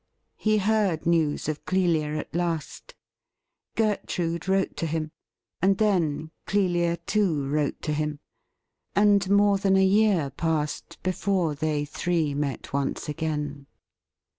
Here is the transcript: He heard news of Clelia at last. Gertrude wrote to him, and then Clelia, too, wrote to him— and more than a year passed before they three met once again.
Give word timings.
He 0.37 0.57
heard 0.57 1.05
news 1.05 1.47
of 1.47 1.63
Clelia 1.63 2.17
at 2.17 2.33
last. 2.33 2.95
Gertrude 3.75 4.47
wrote 4.47 4.75
to 4.77 4.87
him, 4.87 5.11
and 5.61 5.77
then 5.77 6.31
Clelia, 6.47 6.97
too, 7.05 7.47
wrote 7.47 7.83
to 7.83 7.93
him— 7.93 8.19
and 8.95 9.29
more 9.29 9.59
than 9.59 9.77
a 9.77 9.85
year 9.85 10.31
passed 10.31 10.97
before 11.03 11.53
they 11.53 11.85
three 11.85 12.33
met 12.33 12.73
once 12.73 13.07
again. 13.07 13.67